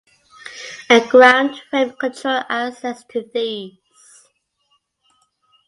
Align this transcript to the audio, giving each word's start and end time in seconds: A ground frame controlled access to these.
A 0.89 0.99
ground 1.07 1.61
frame 1.69 1.91
controlled 1.91 2.47
access 2.49 3.03
to 3.03 3.21
these. 3.35 3.73